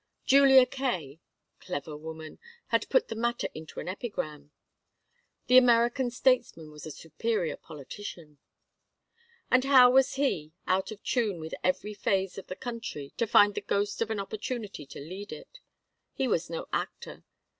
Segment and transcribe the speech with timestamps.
[0.25, 1.19] Julia Kaye
[1.59, 2.39] clever woman!
[2.69, 4.49] had put the matter into an epigram.
[5.45, 8.39] The American statesman was the superior politician.
[9.51, 13.53] And how was he, out of tune with every phase of the country, to find
[13.53, 15.59] the ghost of an opportunity to lead it?
[16.11, 17.23] He was no actor.